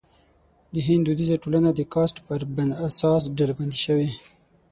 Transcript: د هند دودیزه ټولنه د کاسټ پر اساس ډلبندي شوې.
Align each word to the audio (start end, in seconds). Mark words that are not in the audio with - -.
د 0.73 0.75
هند 0.87 1.03
دودیزه 1.07 1.35
ټولنه 1.43 1.69
د 1.73 1.81
کاسټ 1.93 2.17
پر 2.25 2.39
اساس 2.87 3.21
ډلبندي 3.37 3.79
شوې. 3.85 4.09